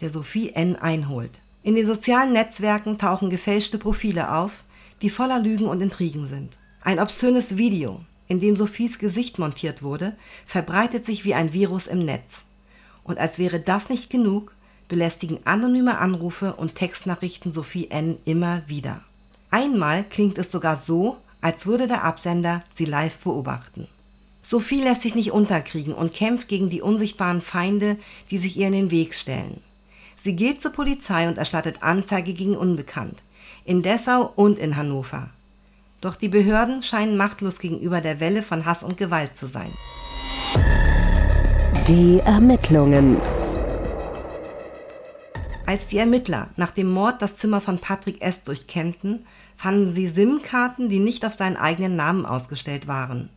der 0.00 0.10
Sophie 0.10 0.50
N. 0.50 0.76
einholt. 0.76 1.30
In 1.62 1.74
den 1.74 1.86
sozialen 1.86 2.32
Netzwerken 2.32 2.98
tauchen 2.98 3.30
gefälschte 3.30 3.78
Profile 3.78 4.32
auf, 4.34 4.64
die 5.02 5.10
voller 5.10 5.38
Lügen 5.38 5.66
und 5.66 5.80
Intrigen 5.80 6.26
sind. 6.26 6.58
Ein 6.82 6.98
obszönes 6.98 7.56
Video, 7.56 8.00
in 8.28 8.40
dem 8.40 8.56
Sophies 8.56 8.98
Gesicht 8.98 9.38
montiert 9.38 9.82
wurde, 9.82 10.16
verbreitet 10.46 11.04
sich 11.04 11.24
wie 11.24 11.34
ein 11.34 11.52
Virus 11.52 11.86
im 11.86 12.04
Netz. 12.04 12.44
Und 13.04 13.18
als 13.18 13.38
wäre 13.38 13.60
das 13.60 13.88
nicht 13.88 14.10
genug, 14.10 14.54
belästigen 14.90 15.38
anonyme 15.46 15.96
Anrufe 15.96 16.52
und 16.52 16.74
Textnachrichten 16.74 17.54
Sophie 17.54 17.88
N. 17.90 18.18
immer 18.26 18.62
wieder. 18.66 19.00
Einmal 19.50 20.04
klingt 20.04 20.36
es 20.36 20.52
sogar 20.52 20.76
so, 20.76 21.16
als 21.40 21.64
würde 21.64 21.86
der 21.86 22.04
Absender 22.04 22.62
sie 22.74 22.84
live 22.84 23.16
beobachten. 23.18 23.88
Sophie 24.42 24.82
lässt 24.82 25.02
sich 25.02 25.14
nicht 25.14 25.32
unterkriegen 25.32 25.94
und 25.94 26.12
kämpft 26.12 26.48
gegen 26.48 26.68
die 26.68 26.82
unsichtbaren 26.82 27.40
Feinde, 27.40 27.96
die 28.30 28.38
sich 28.38 28.56
ihr 28.58 28.66
in 28.66 28.74
den 28.74 28.90
Weg 28.90 29.14
stellen. 29.14 29.62
Sie 30.16 30.36
geht 30.36 30.60
zur 30.60 30.72
Polizei 30.72 31.28
und 31.28 31.38
erstattet 31.38 31.82
Anzeige 31.82 32.34
gegen 32.34 32.56
Unbekannt, 32.56 33.22
in 33.64 33.82
Dessau 33.82 34.32
und 34.34 34.58
in 34.58 34.76
Hannover. 34.76 35.30
Doch 36.00 36.16
die 36.16 36.28
Behörden 36.28 36.82
scheinen 36.82 37.16
machtlos 37.16 37.58
gegenüber 37.58 38.00
der 38.00 38.20
Welle 38.20 38.42
von 38.42 38.66
Hass 38.66 38.82
und 38.82 38.96
Gewalt 38.96 39.36
zu 39.36 39.46
sein. 39.46 39.70
Die 41.86 42.20
Ermittlungen. 42.24 43.16
Als 45.70 45.86
die 45.86 45.98
Ermittler 45.98 46.48
nach 46.56 46.72
dem 46.72 46.90
Mord 46.90 47.22
das 47.22 47.36
Zimmer 47.36 47.60
von 47.60 47.78
Patrick 47.78 48.22
S. 48.22 48.42
durchkämmten, 48.42 49.24
fanden 49.56 49.94
sie 49.94 50.08
SIM-Karten, 50.08 50.88
die 50.88 50.98
nicht 50.98 51.24
auf 51.24 51.36
seinen 51.36 51.56
eigenen 51.56 51.94
Namen 51.94 52.26
ausgestellt 52.26 52.88
waren. 52.88 53.30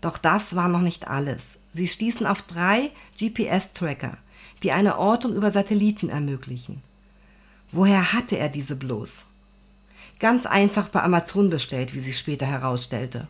Doch 0.00 0.18
das 0.18 0.56
war 0.56 0.66
noch 0.66 0.80
nicht 0.80 1.06
alles. 1.06 1.58
Sie 1.72 1.86
stießen 1.86 2.26
auf 2.26 2.42
drei 2.42 2.90
GPS-Tracker, 3.16 4.18
die 4.64 4.72
eine 4.72 4.98
Ortung 4.98 5.32
über 5.32 5.52
Satelliten 5.52 6.08
ermöglichen. 6.08 6.82
Woher 7.70 8.14
hatte 8.14 8.36
er 8.36 8.48
diese 8.48 8.74
bloß? 8.74 9.24
Ganz 10.18 10.46
einfach 10.46 10.88
bei 10.88 11.04
Amazon 11.04 11.50
bestellt, 11.50 11.94
wie 11.94 12.00
sich 12.00 12.18
später 12.18 12.46
herausstellte. 12.46 13.28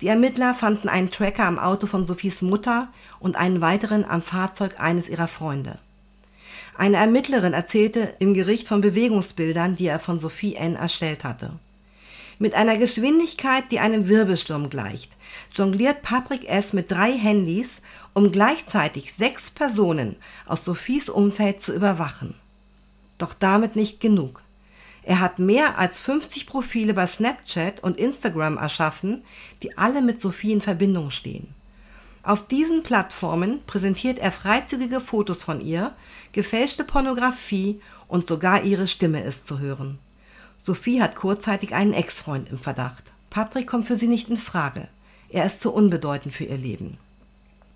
Die 0.00 0.08
Ermittler 0.08 0.52
fanden 0.52 0.88
einen 0.88 1.12
Tracker 1.12 1.44
am 1.44 1.60
Auto 1.60 1.86
von 1.86 2.08
Sophies 2.08 2.42
Mutter 2.42 2.88
und 3.20 3.36
einen 3.36 3.60
weiteren 3.60 4.04
am 4.04 4.20
Fahrzeug 4.20 4.80
eines 4.80 5.08
ihrer 5.08 5.28
Freunde. 5.28 5.78
Eine 6.78 6.98
Ermittlerin 6.98 7.54
erzählte 7.54 8.14
im 8.18 8.34
Gericht 8.34 8.68
von 8.68 8.82
Bewegungsbildern, 8.82 9.76
die 9.76 9.86
er 9.86 9.98
von 9.98 10.20
Sophie 10.20 10.56
N. 10.56 10.76
erstellt 10.76 11.24
hatte. 11.24 11.52
Mit 12.38 12.54
einer 12.54 12.76
Geschwindigkeit, 12.76 13.64
die 13.70 13.80
einem 13.80 14.08
Wirbelsturm 14.08 14.68
gleicht, 14.68 15.10
jongliert 15.54 16.02
Patrick 16.02 16.46
S. 16.46 16.74
mit 16.74 16.90
drei 16.90 17.12
Handys, 17.12 17.80
um 18.12 18.30
gleichzeitig 18.30 19.14
sechs 19.14 19.50
Personen 19.50 20.16
aus 20.44 20.66
Sophies 20.66 21.08
Umfeld 21.08 21.62
zu 21.62 21.74
überwachen. 21.74 22.34
Doch 23.16 23.32
damit 23.32 23.74
nicht 23.74 24.00
genug. 24.00 24.42
Er 25.02 25.20
hat 25.20 25.38
mehr 25.38 25.78
als 25.78 25.98
50 26.00 26.46
Profile 26.46 26.92
bei 26.92 27.06
Snapchat 27.06 27.82
und 27.82 27.98
Instagram 27.98 28.58
erschaffen, 28.58 29.24
die 29.62 29.78
alle 29.78 30.02
mit 30.02 30.20
Sophie 30.20 30.52
in 30.52 30.60
Verbindung 30.60 31.10
stehen. 31.10 31.54
Auf 32.26 32.44
diesen 32.48 32.82
Plattformen 32.82 33.60
präsentiert 33.68 34.18
er 34.18 34.32
freizügige 34.32 35.00
Fotos 35.00 35.44
von 35.44 35.60
ihr, 35.60 35.94
gefälschte 36.32 36.82
Pornografie 36.82 37.80
und 38.08 38.26
sogar 38.26 38.64
ihre 38.64 38.88
Stimme 38.88 39.22
ist 39.22 39.46
zu 39.46 39.60
hören. 39.60 40.00
Sophie 40.60 41.00
hat 41.00 41.14
kurzzeitig 41.14 41.72
einen 41.72 41.92
Ex-Freund 41.92 42.48
im 42.50 42.58
Verdacht. 42.58 43.12
Patrick 43.30 43.68
kommt 43.68 43.86
für 43.86 43.94
sie 43.94 44.08
nicht 44.08 44.28
in 44.28 44.38
Frage. 44.38 44.88
Er 45.28 45.46
ist 45.46 45.62
zu 45.62 45.72
unbedeutend 45.72 46.34
für 46.34 46.42
ihr 46.42 46.58
Leben. 46.58 46.98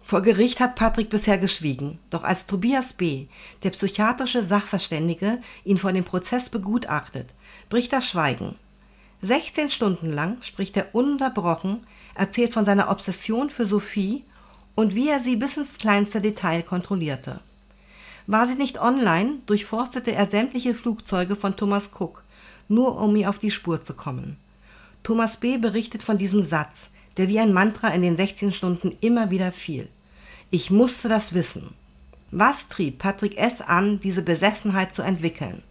Vor 0.02 0.20
Gericht 0.20 0.58
hat 0.58 0.74
Patrick 0.74 1.10
bisher 1.10 1.38
geschwiegen, 1.38 2.00
doch 2.10 2.24
als 2.24 2.46
Tobias 2.46 2.92
B., 2.92 3.26
der 3.62 3.70
psychiatrische 3.70 4.44
Sachverständige, 4.44 5.38
ihn 5.62 5.78
vor 5.78 5.92
dem 5.92 6.02
Prozess 6.02 6.50
begutachtet, 6.50 7.28
bricht 7.68 7.92
das 7.92 8.08
Schweigen. 8.08 8.56
16 9.22 9.70
Stunden 9.70 10.10
lang 10.12 10.42
spricht 10.42 10.76
er 10.76 10.92
ununterbrochen, 10.92 11.86
erzählt 12.16 12.52
von 12.52 12.64
seiner 12.64 12.90
Obsession 12.90 13.48
für 13.48 13.64
Sophie 13.64 14.24
und 14.74 14.94
wie 14.94 15.08
er 15.08 15.20
sie 15.20 15.36
bis 15.36 15.56
ins 15.56 15.78
kleinste 15.78 16.20
Detail 16.20 16.62
kontrollierte. 16.62 17.40
War 18.26 18.46
sie 18.46 18.54
nicht 18.54 18.80
online, 18.80 19.38
durchforstete 19.46 20.12
er 20.12 20.30
sämtliche 20.30 20.74
Flugzeuge 20.74 21.36
von 21.36 21.56
Thomas 21.56 21.90
Cook, 21.98 22.22
nur 22.68 22.98
um 23.00 23.16
ihr 23.16 23.28
auf 23.28 23.38
die 23.38 23.50
Spur 23.50 23.82
zu 23.82 23.94
kommen. 23.94 24.36
Thomas 25.02 25.38
B. 25.38 25.58
berichtet 25.58 26.02
von 26.02 26.18
diesem 26.18 26.42
Satz, 26.42 26.90
der 27.16 27.28
wie 27.28 27.40
ein 27.40 27.52
Mantra 27.52 27.88
in 27.88 28.02
den 28.02 28.16
16 28.16 28.52
Stunden 28.52 28.96
immer 29.00 29.30
wieder 29.30 29.52
fiel. 29.52 29.88
Ich 30.50 30.70
musste 30.70 31.08
das 31.08 31.32
wissen. 31.32 31.74
Was 32.30 32.68
trieb 32.68 32.98
Patrick 32.98 33.36
S. 33.38 33.60
an, 33.60 33.98
diese 34.00 34.22
Besessenheit 34.22 34.94
zu 34.94 35.02
entwickeln? 35.02 35.62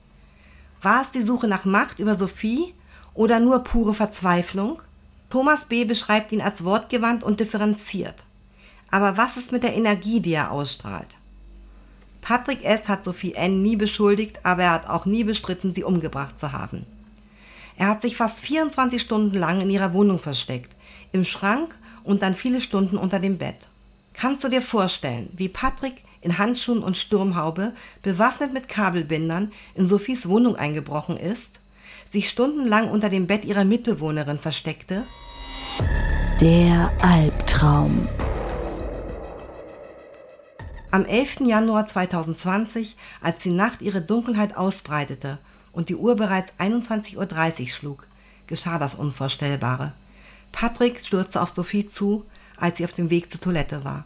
War 0.82 1.02
es 1.02 1.12
die 1.12 1.24
Suche 1.24 1.48
nach 1.48 1.66
Macht 1.66 2.00
über 2.00 2.16
Sophie 2.16 2.74
oder 3.14 3.40
nur 3.40 3.60
pure 3.60 3.94
Verzweiflung? 3.94 4.82
Thomas 5.30 5.66
B. 5.66 5.86
beschreibt 5.86 6.32
ihn 6.32 6.42
als 6.42 6.64
wortgewandt 6.64 7.24
und 7.24 7.40
differenziert. 7.40 8.24
Aber 8.92 9.18
was 9.18 9.38
ist 9.38 9.52
mit 9.52 9.64
der 9.64 9.76
Energie, 9.76 10.20
die 10.20 10.34
er 10.34 10.52
ausstrahlt? 10.52 11.16
Patrick 12.22 12.64
S. 12.64 12.88
hat 12.88 13.06
Sophie 13.06 13.34
N. 13.34 13.62
nie 13.62 13.76
beschuldigt, 13.76 14.40
aber 14.44 14.64
er 14.64 14.72
hat 14.72 14.90
auch 14.90 15.06
nie 15.06 15.24
bestritten, 15.24 15.74
sie 15.74 15.84
umgebracht 15.84 16.40
zu 16.40 16.52
haben. 16.52 16.86
Er 17.78 17.88
hat 17.88 18.02
sich 18.02 18.18
fast 18.18 18.42
24 18.42 19.02
Stunden 19.02 19.38
lang 19.38 19.62
in 19.62 19.70
ihrer 19.70 19.94
Wohnung 19.94 20.20
versteckt, 20.20 20.76
im 21.12 21.24
Schrank 21.24 21.78
und 22.04 22.22
dann 22.22 22.36
viele 22.36 22.62
Stunden 22.62 22.98
unter 22.98 23.20
dem 23.20 23.38
Bett. 23.38 23.68
Kannst 24.14 24.44
du 24.44 24.50
dir 24.50 24.62
vorstellen, 24.62 25.30
wie 25.34 25.48
Patrick 25.48 26.04
in 26.22 26.38
Handschuhen 26.38 26.84
und 26.84 26.98
Sturmhaube, 26.98 27.72
bewaffnet 28.02 28.54
mit 28.54 28.68
Kabelbindern, 28.68 29.54
in 29.76 29.88
Sophies 29.88 30.28
Wohnung 30.28 30.58
eingebrochen 30.58 31.16
ist, 31.16 31.60
sich 32.12 32.30
stundenlang 32.30 32.90
unter 32.90 33.10
dem 33.10 33.28
Bett 33.28 33.46
ihrer 33.46 33.64
Mitbewohnerin 33.64 34.40
versteckte? 34.40 35.06
Der 36.42 36.92
Albtraum. 37.02 38.08
Am 40.92 41.06
11. 41.06 41.42
Januar 41.42 41.86
2020, 41.86 42.98
als 43.22 43.44
die 43.44 43.52
Nacht 43.52 43.84
ihre 43.84 44.02
Dunkelheit 44.02 44.58
ausbreitete 44.58 45.38
und 45.72 45.90
die 45.90 45.96
Uhr 45.96 46.16
bereits 46.16 46.52
21.30 46.58 47.62
Uhr 47.62 47.68
schlug, 47.68 48.08
geschah 48.48 48.80
das 48.80 48.96
Unvorstellbare. 48.96 49.94
Patrick 50.52 51.06
stürzte 51.06 51.44
auf 51.44 51.52
Sophie 51.52 51.86
zu, 51.86 52.26
als 52.58 52.80
sie 52.80 52.86
auf 52.86 52.94
dem 52.94 53.12
Weg 53.12 53.30
zur 53.30 53.40
Toilette 53.40 53.84
war. 53.86 54.06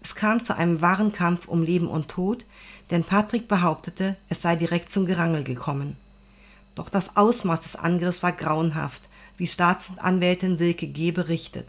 Es 0.00 0.14
kam 0.14 0.44
zu 0.44 0.56
einem 0.56 0.80
wahren 0.80 1.12
Kampf 1.12 1.48
um 1.48 1.64
Leben 1.64 1.88
und 1.88 2.06
Tod, 2.06 2.44
denn 2.92 3.02
Patrick 3.02 3.48
behauptete, 3.48 4.16
es 4.28 4.42
sei 4.42 4.54
direkt 4.54 4.92
zum 4.92 5.06
Gerangel 5.06 5.42
gekommen. 5.42 5.96
Doch 6.76 6.88
das 6.88 7.16
Ausmaß 7.16 7.62
des 7.62 7.74
Angriffs 7.74 8.22
war 8.22 8.32
grauenhaft, 8.32 9.02
wie 9.38 9.48
Staatsanwältin 9.48 10.56
Silke 10.56 10.86
G. 10.86 11.10
berichtet. 11.10 11.66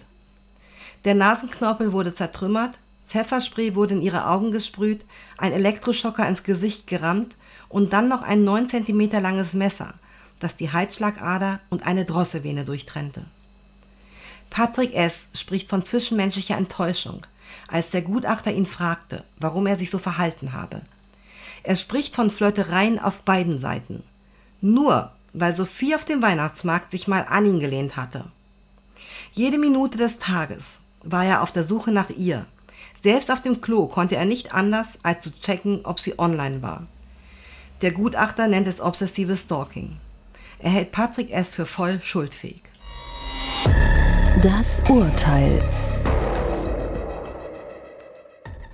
Der 1.05 1.15
Nasenknorpel 1.15 1.91
wurde 1.91 2.13
zertrümmert, 2.13 2.77
Pfefferspray 3.07 3.75
wurde 3.75 3.95
in 3.95 4.01
ihre 4.01 4.27
Augen 4.27 4.51
gesprüht, 4.51 5.05
ein 5.38 5.53
Elektroschocker 5.53 6.27
ins 6.27 6.43
Gesicht 6.43 6.88
gerammt 6.88 7.36
und 7.69 7.93
dann 7.93 8.07
noch 8.07 8.22
ein 8.22 8.43
9 8.43 8.69
cm 8.69 9.12
langes 9.22 9.53
Messer, 9.53 9.93
das 10.39 10.55
die 10.55 10.72
Halsschlagader 10.72 11.60
und 11.69 11.86
eine 11.86 12.05
Drosselvene 12.05 12.65
durchtrennte. 12.65 13.25
Patrick 14.50 14.93
S. 14.93 15.27
spricht 15.33 15.69
von 15.69 15.83
zwischenmenschlicher 15.83 16.57
Enttäuschung, 16.57 17.25
als 17.67 17.89
der 17.89 18.03
Gutachter 18.03 18.51
ihn 18.51 18.65
fragte, 18.65 19.24
warum 19.38 19.67
er 19.67 19.77
sich 19.77 19.89
so 19.89 19.98
verhalten 19.98 20.53
habe. 20.53 20.81
Er 21.63 21.75
spricht 21.75 22.15
von 22.15 22.29
Flirtereien 22.29 23.00
auf 23.00 23.22
beiden 23.22 23.60
Seiten. 23.60 24.03
Nur 24.62 25.12
weil 25.33 25.55
Sophie 25.55 25.95
auf 25.95 26.05
dem 26.05 26.22
Weihnachtsmarkt 26.22 26.91
sich 26.91 27.07
mal 27.07 27.25
an 27.27 27.45
ihn 27.45 27.60
gelehnt 27.60 27.98
hatte. 27.98 28.25
Jede 29.31 29.57
Minute 29.57 29.98
des 29.98 30.19
Tages 30.19 30.77
war 31.01 31.25
er 31.25 31.41
auf 31.41 31.51
der 31.51 31.63
Suche 31.63 31.91
nach 31.91 32.10
ihr. 32.12 32.45
Selbst 33.03 33.29
auf 33.31 33.41
dem 33.41 33.60
Klo 33.60 33.88
konnte 33.88 34.15
er 34.15 34.24
nicht 34.24 34.53
anders, 34.53 34.98
als 35.03 35.25
zu 35.25 35.31
checken, 35.31 35.81
ob 35.83 36.00
sie 36.00 36.17
online 36.17 36.62
war. 36.62 36.88
Der 37.81 37.91
Gutachter 37.91 38.48
nennt 38.48 38.65
es 38.65 38.79
obsessives 38.79 39.41
Stalking. 39.41 39.98
Er 40.60 40.69
hält 40.69 40.93
Patrick 40.93 41.29
S. 41.31 41.53
für 41.53 41.65
voll 41.65 42.00
schuldfähig. 42.01 42.62
Das 44.41 44.81
Urteil. 44.89 45.62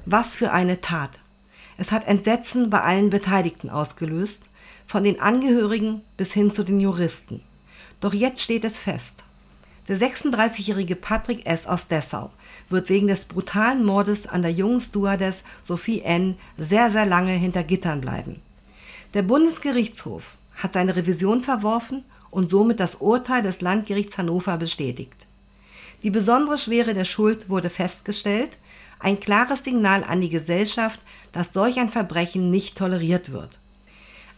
Was 0.05 0.35
für 0.35 0.51
eine 0.51 0.79
Tat. 0.79 1.19
Es 1.79 1.91
hat 1.91 2.07
Entsetzen 2.07 2.69
bei 2.69 2.81
allen 2.81 3.09
Beteiligten 3.09 3.71
ausgelöst, 3.71 4.43
von 4.85 5.03
den 5.03 5.19
Angehörigen 5.19 6.03
bis 6.17 6.33
hin 6.33 6.53
zu 6.53 6.63
den 6.63 6.79
Juristen. 6.79 7.41
Doch 7.99 8.13
jetzt 8.13 8.43
steht 8.43 8.63
es 8.63 8.77
fest. 8.77 9.23
Der 9.89 9.97
36-jährige 9.97 10.95
Patrick 10.95 11.47
S. 11.47 11.65
aus 11.65 11.87
Dessau 11.87 12.29
wird 12.69 12.89
wegen 12.89 13.07
des 13.07 13.25
brutalen 13.25 13.83
Mordes 13.83 14.27
an 14.27 14.43
der 14.43 14.51
jungen 14.51 14.81
Stewardess 14.81 15.43
Sophie 15.63 16.01
N. 16.01 16.37
sehr, 16.59 16.91
sehr 16.91 17.07
lange 17.07 17.31
hinter 17.31 17.63
Gittern 17.63 17.99
bleiben. 17.99 18.39
Der 19.15 19.23
Bundesgerichtshof 19.23 20.35
hat 20.53 20.73
seine 20.73 20.95
Revision 20.95 21.41
verworfen 21.41 22.05
und 22.29 22.51
somit 22.51 22.79
das 22.79 22.95
Urteil 22.95 23.41
des 23.41 23.61
Landgerichts 23.61 24.19
Hannover 24.19 24.57
bestätigt. 24.57 25.25
Die 26.03 26.11
besondere 26.11 26.59
Schwere 26.59 26.93
der 26.93 27.05
Schuld 27.05 27.49
wurde 27.49 27.71
festgestellt, 27.71 28.51
ein 28.99 29.19
klares 29.19 29.63
Signal 29.63 30.03
an 30.03 30.21
die 30.21 30.29
Gesellschaft, 30.29 30.99
dass 31.31 31.47
solch 31.51 31.79
ein 31.79 31.89
Verbrechen 31.89 32.51
nicht 32.51 32.77
toleriert 32.77 33.31
wird. 33.31 33.57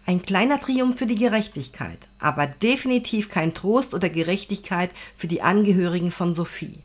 Ein 0.06 0.24
kleiner 0.24 0.60
Triumph 0.60 0.98
für 0.98 1.06
die 1.06 1.16
Gerechtigkeit, 1.16 2.08
aber 2.20 2.48
definitiv 2.48 3.30
kein 3.30 3.54
Trost 3.54 3.94
oder 3.94 4.10
Gerechtigkeit 4.10 4.90
für 5.16 5.28
die 5.28 5.42
Angehörigen 5.42 6.12
von 6.12 6.34
Sophie. 6.34 6.80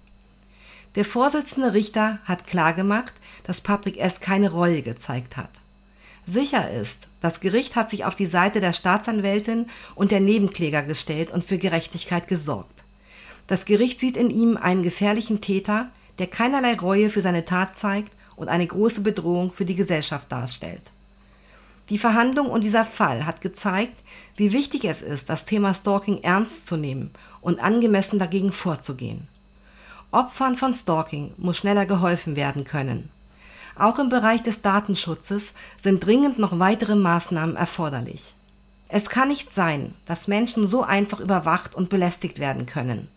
Der 0.97 1.05
Vorsitzende 1.05 1.73
Richter 1.73 2.19
hat 2.25 2.47
klargemacht, 2.47 3.15
dass 3.45 3.61
Patrick 3.61 3.99
S. 3.99 4.21
keine 4.21 4.51
Reue 4.51 4.83
gezeigt 4.83 5.37
hat. 5.37 5.51
Sicher 6.27 6.71
ist, 6.71 7.07
das 7.21 7.41
Gericht 7.41 7.77
hat 7.77 7.91
sich 7.91 8.05
auf 8.05 8.15
die 8.15 8.27
Seite 8.27 8.61
der 8.61 8.73
Staatsanwältin 8.73 9.67
und 9.95 10.11
der 10.11 10.21
Nebenkläger 10.21 10.83
gestellt 10.83 11.31
und 11.31 11.45
für 11.45 11.59
Gerechtigkeit 11.59 12.29
gesorgt. 12.29 12.83
Das 13.47 13.65
Gericht 13.65 14.01
sieht 14.01 14.17
in 14.17 14.31
ihm 14.31 14.57
einen 14.57 14.83
gefährlichen 14.83 15.41
Täter, 15.41 15.91
der 16.19 16.27
keinerlei 16.27 16.75
Reue 16.75 17.11
für 17.11 17.21
seine 17.21 17.45
Tat 17.45 17.79
zeigt 17.79 18.13
und 18.35 18.49
eine 18.49 18.67
große 18.67 19.01
Bedrohung 19.01 19.53
für 19.53 19.65
die 19.65 19.77
Gesellschaft 19.77 20.31
darstellt. 20.33 20.83
Die 21.89 21.99
Verhandlung 21.99 22.49
und 22.49 22.65
dieser 22.65 22.85
Fall 22.85 23.27
hat 23.27 23.41
gezeigt, 23.41 23.95
wie 24.37 24.53
wichtig 24.53 24.85
es 24.85 25.03
ist, 25.03 25.31
das 25.31 25.45
Thema 25.45 25.73
Stalking 25.73 26.19
ernst 26.19 26.67
zu 26.67 26.77
nehmen 26.77 27.11
und 27.41 27.63
angemessen 27.63 28.19
dagegen 28.19 28.53
vorzugehen. 28.53 29.29
Opfern 30.11 30.57
von 30.57 30.75
Stalking 30.75 31.33
muss 31.37 31.59
schneller 31.59 31.87
geholfen 31.87 32.35
werden 32.35 32.65
können. 32.65 33.11
Auch 33.79 33.99
im 33.99 34.09
Bereich 34.09 34.43
des 34.43 34.63
Datenschutzes 34.63 35.53
sind 35.81 36.05
dringend 36.05 36.39
noch 36.39 36.59
weitere 36.59 36.97
Maßnahmen 36.97 37.57
erforderlich. 37.57 38.35
Es 38.89 39.09
kann 39.09 39.29
nicht 39.29 39.55
sein, 39.55 39.95
dass 40.07 40.29
Menschen 40.29 40.67
so 40.67 40.83
einfach 40.83 41.21
überwacht 41.21 41.75
und 41.75 41.89
belästigt 41.89 42.39
werden 42.39 42.67
können, 42.67 43.09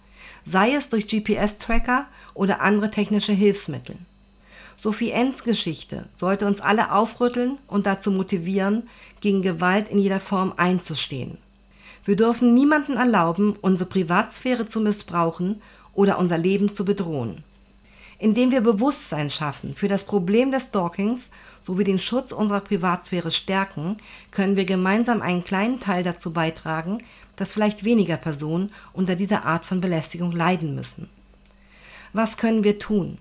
sei 0.45 0.73
es 0.73 0.89
durch 0.89 1.07
GPS-Tracker 1.07 2.05
oder 2.33 2.61
andere 2.61 2.89
technische 2.91 3.33
Hilfsmittel. 3.33 3.95
Sophie 4.81 5.11
Enns 5.11 5.43
Geschichte 5.43 6.05
sollte 6.15 6.45
uns 6.45 6.61
alle 6.61 6.93
aufrütteln 6.93 7.57
und 7.67 7.85
dazu 7.85 8.11
motivieren, 8.11 8.87
gegen 9.19 9.41
Gewalt 9.41 9.89
in 9.89 9.99
jeder 9.99 10.21
Form 10.21 10.53
einzustehen. 10.55 11.37
Wir 12.05 12.15
dürfen 12.15 12.53
niemanden 12.53 12.95
erlauben, 12.95 13.57
unsere 13.59 13.89
Privatsphäre 13.89 14.69
zu 14.69 14.79
missbrauchen 14.79 15.61
oder 15.93 16.17
unser 16.17 16.37
Leben 16.37 16.73
zu 16.73 16.85
bedrohen. 16.85 17.43
Indem 18.19 18.51
wir 18.51 18.61
Bewusstsein 18.61 19.29
schaffen 19.29 19.75
für 19.75 19.89
das 19.89 20.05
Problem 20.05 20.53
des 20.53 20.63
Stalkings 20.63 21.29
sowie 21.61 21.83
den 21.83 21.99
Schutz 21.99 22.31
unserer 22.31 22.61
Privatsphäre 22.61 23.31
stärken, 23.31 23.97
können 24.31 24.55
wir 24.55 24.63
gemeinsam 24.63 25.21
einen 25.21 25.43
kleinen 25.43 25.81
Teil 25.81 26.05
dazu 26.05 26.31
beitragen, 26.31 26.99
dass 27.35 27.51
vielleicht 27.51 27.83
weniger 27.83 28.15
Personen 28.15 28.71
unter 28.93 29.17
dieser 29.17 29.43
Art 29.43 29.65
von 29.65 29.81
Belästigung 29.81 30.31
leiden 30.31 30.73
müssen. 30.73 31.09
Was 32.13 32.37
können 32.37 32.63
wir 32.63 32.79
tun? 32.79 33.17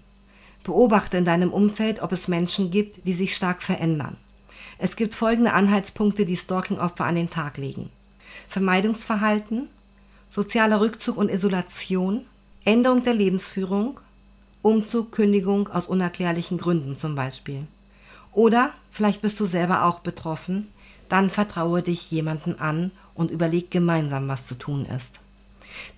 Beobachte 0.69 1.17
in 1.17 1.25
deinem 1.25 1.51
Umfeld, 1.51 2.03
ob 2.03 2.13
es 2.13 2.29
Menschen 2.29 2.71
gibt, 2.71 3.07
die 3.07 3.15
sich 3.15 3.35
stark 3.35 3.63
verändern. 3.63 4.19
Es 4.77 4.97
gibt 4.97 5.15
folgende 5.15 5.55
Anhaltspunkte, 5.55 6.27
die 6.27 6.37
Stalking-Opfer 6.37 7.07
an 7.07 7.15
den 7.15 7.31
Tag 7.31 7.57
legen. 7.57 7.89
Vermeidungsverhalten, 8.49 9.69
sozialer 10.29 10.83
Rückzug 10.83 11.17
und 11.17 11.31
Isolation, 11.31 12.27
Änderung 12.67 13.03
der 13.03 13.15
Lebensführung, 13.15 13.99
Umzug, 14.61 15.11
Kündigung 15.11 15.69
aus 15.69 15.87
unerklärlichen 15.87 16.59
Gründen 16.59 16.99
zum 16.99 17.15
Beispiel. 17.15 17.67
Oder 18.33 18.75
vielleicht 18.91 19.23
bist 19.23 19.41
du 19.41 19.47
selber 19.47 19.85
auch 19.85 20.01
betroffen, 20.01 20.69
dann 21.09 21.31
vertraue 21.31 21.83
dich 21.83 22.11
jemanden 22.11 22.61
an 22.61 22.91
und 23.15 23.31
überleg 23.31 23.71
gemeinsam, 23.71 24.29
was 24.29 24.45
zu 24.45 24.55
tun 24.55 24.85
ist. 24.85 25.21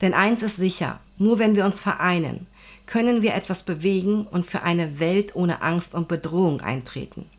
Denn 0.00 0.14
eins 0.14 0.42
ist 0.42 0.58
sicher, 0.58 1.00
nur 1.18 1.40
wenn 1.40 1.56
wir 1.56 1.64
uns 1.64 1.80
vereinen, 1.80 2.46
können 2.90 3.22
wir 3.22 3.34
etwas 3.34 3.62
bewegen 3.62 4.26
und 4.26 4.44
für 4.46 4.62
eine 4.62 4.98
Welt 4.98 5.36
ohne 5.36 5.62
Angst 5.62 5.94
und 5.94 6.08
Bedrohung 6.08 6.60
eintreten. 6.60 7.30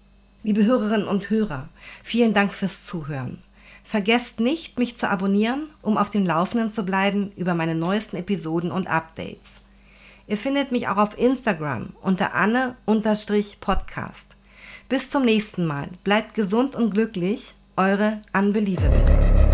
Liebe 0.44 0.64
Hörerinnen 0.66 1.08
und 1.08 1.30
Hörer, 1.30 1.68
vielen 2.04 2.34
Dank 2.34 2.54
fürs 2.54 2.86
Zuhören. 2.86 3.44
Vergesst 3.84 4.40
nicht, 4.40 4.80
mich 4.80 4.98
zu 4.98 5.10
abonnieren, 5.10 5.68
um 5.82 5.98
auf 5.98 6.10
dem 6.10 6.26
Laufenden 6.26 6.72
zu 6.72 6.84
bleiben 6.84 7.34
über 7.36 7.54
meine 7.54 7.76
neuesten 7.76 8.16
Episoden 8.16 8.72
und 8.72 8.88
Updates. 8.88 9.60
Ihr 10.26 10.38
findet 10.38 10.72
mich 10.72 10.88
auch 10.88 10.96
auf 10.96 11.18
Instagram 11.20 11.90
unter 12.02 12.34
Anne-Podcast. 12.34 12.78
Bis 14.88 15.10
zum 15.10 15.26
nächsten 15.26 15.66
Mal. 15.66 15.90
Bleibt 16.06 16.34
gesund 16.34 16.76
und 16.76 16.92
glücklich. 16.92 17.56
Eure 17.76 18.22
Unbelievable. 18.32 19.04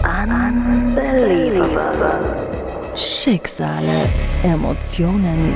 Unbelievable. 0.04 1.68
Schicksale, 2.96 4.10
Emotionen, 4.44 5.56